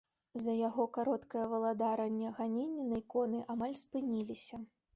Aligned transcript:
За 0.45 0.53
яго 0.67 0.85
кароткае 0.97 1.43
валадаранне 1.51 2.33
ганенні 2.39 2.89
на 2.89 2.95
іконы 3.05 3.45
амаль 3.55 3.79
спыніліся. 3.87 4.65